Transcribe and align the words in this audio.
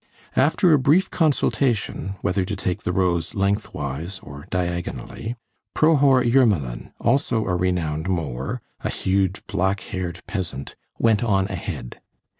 After 0.35 0.73
a 0.73 0.79
brief 0.79 1.11
consultation—whether 1.11 2.43
to 2.45 2.55
take 2.55 2.81
the 2.81 2.91
rows 2.91 3.35
lengthwise 3.35 4.19
or 4.23 4.47
diagonally—Prohor 4.49 6.23
Yermilin, 6.23 6.91
also 6.99 7.45
a 7.45 7.55
renowned 7.55 8.09
mower, 8.09 8.63
a 8.79 8.89
huge, 8.89 9.45
black 9.45 9.81
haired 9.81 10.21
peasant, 10.25 10.75
went 10.97 11.23
on 11.23 11.45
ahead. 11.49 12.01